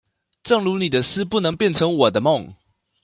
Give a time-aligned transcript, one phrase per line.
[0.41, 2.55] 正如你的詩不能變成我的夢